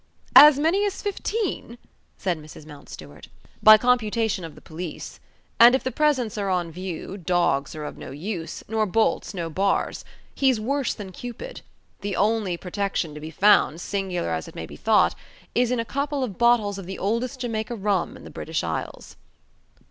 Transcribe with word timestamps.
"As 0.35 0.57
many 0.57 0.83
as 0.83 0.99
fifteen?" 1.03 1.77
said 2.17 2.39
Mrs. 2.39 2.65
Mountstuart. 2.65 3.27
"By 3.61 3.77
computation 3.77 4.43
of 4.43 4.55
the 4.55 4.59
police. 4.61 5.19
And 5.59 5.75
if 5.75 5.83
the 5.83 5.91
presents 5.91 6.39
are 6.39 6.49
on 6.49 6.71
view, 6.71 7.17
dogs 7.17 7.75
are 7.75 7.85
of 7.85 7.99
no 7.99 8.09
use, 8.09 8.63
nor 8.67 8.87
bolts, 8.87 9.35
nor 9.35 9.47
bars: 9.51 10.03
he's 10.33 10.59
worse 10.59 10.95
than 10.95 11.11
Cupid. 11.11 11.61
The 11.99 12.15
only 12.15 12.57
protection 12.57 13.13
to 13.13 13.19
be 13.19 13.29
found, 13.29 13.79
singular 13.79 14.31
as 14.31 14.47
it 14.47 14.55
may 14.55 14.65
be 14.65 14.75
thought, 14.75 15.13
is 15.53 15.69
in 15.69 15.79
a 15.79 15.85
couple 15.85 16.23
of 16.23 16.39
bottles 16.39 16.79
of 16.79 16.87
the 16.87 16.97
oldest 16.97 17.39
Jamaica 17.39 17.75
rum 17.75 18.17
in 18.17 18.23
the 18.23 18.31
British 18.31 18.63
isles." 18.63 19.17